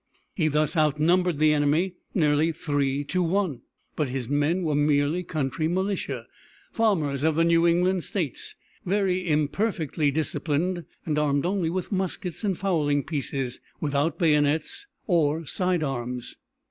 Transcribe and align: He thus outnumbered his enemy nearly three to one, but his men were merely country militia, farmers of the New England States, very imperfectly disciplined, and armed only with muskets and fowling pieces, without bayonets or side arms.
He 0.33 0.47
thus 0.47 0.75
outnumbered 0.75 1.35
his 1.39 1.53
enemy 1.53 1.93
nearly 2.15 2.51
three 2.51 3.03
to 3.03 3.21
one, 3.21 3.61
but 3.95 4.07
his 4.09 4.27
men 4.27 4.63
were 4.63 4.73
merely 4.73 5.21
country 5.21 5.67
militia, 5.67 6.25
farmers 6.71 7.23
of 7.23 7.35
the 7.35 7.43
New 7.43 7.67
England 7.67 8.03
States, 8.03 8.55
very 8.83 9.27
imperfectly 9.29 10.09
disciplined, 10.09 10.85
and 11.05 11.19
armed 11.19 11.45
only 11.45 11.69
with 11.69 11.91
muskets 11.91 12.43
and 12.43 12.57
fowling 12.57 13.03
pieces, 13.03 13.59
without 13.79 14.17
bayonets 14.17 14.87
or 15.05 15.45
side 15.45 15.83
arms. 15.83 16.35